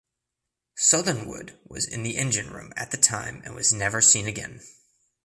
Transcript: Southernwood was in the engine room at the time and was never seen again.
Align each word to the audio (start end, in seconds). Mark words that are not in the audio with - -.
Southernwood 0.77 1.59
was 1.63 1.85
in 1.85 2.01
the 2.01 2.17
engine 2.17 2.49
room 2.49 2.73
at 2.75 2.89
the 2.89 2.97
time 2.97 3.43
and 3.45 3.53
was 3.53 3.71
never 3.71 4.01
seen 4.01 4.25
again. 4.25 4.61